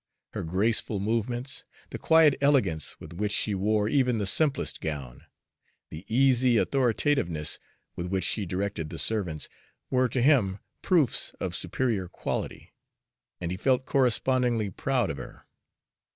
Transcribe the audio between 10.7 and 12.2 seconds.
proofs of superior